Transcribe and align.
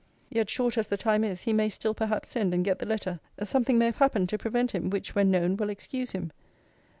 Yet, 0.31 0.49
short 0.49 0.79
as 0.79 0.87
the 0.87 0.97
time 0.97 1.23
is, 1.23 1.43
he 1.43 1.53
may 1.53 1.69
still 1.69 1.93
perhaps 1.93 2.29
send, 2.29 2.55
and 2.55 2.65
get 2.65 2.79
the 2.79 2.87
letter. 2.87 3.19
Something 3.43 3.77
may 3.77 3.85
have 3.85 3.97
happened 3.97 4.29
to 4.29 4.37
prevent 4.39 4.71
him, 4.71 4.89
which 4.89 5.13
when 5.13 5.29
known 5.29 5.55
will 5.57 5.69
excuse 5.69 6.13
him. 6.13 6.31